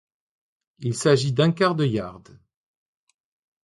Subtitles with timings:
[0.79, 2.39] Il s'agit d'un quart de yard.